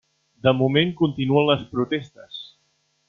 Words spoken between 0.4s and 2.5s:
De moment, continuen les protestes.